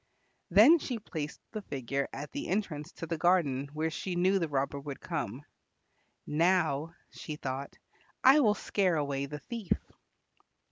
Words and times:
Then 0.49 0.79
she 0.79 0.97
placed 0.97 1.39
the 1.51 1.61
figure 1.61 2.07
at 2.11 2.31
the 2.31 2.47
entrance 2.47 2.91
to 2.93 3.05
the 3.05 3.19
garden 3.19 3.69
where 3.71 3.91
she 3.91 4.15
knew 4.15 4.39
the 4.39 4.47
robber 4.47 4.79
would 4.79 4.99
come. 4.99 5.43
"Now," 6.25 6.95
she 7.11 7.35
thought, 7.35 7.77
"I 8.23 8.39
will 8.39 8.55
scare 8.55 8.95
away 8.95 9.27
the 9.27 9.37
thief." 9.37 9.77